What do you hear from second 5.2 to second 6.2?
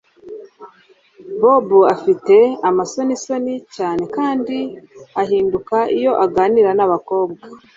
ahinduka iyo